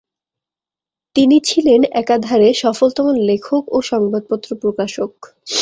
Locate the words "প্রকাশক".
4.55-5.11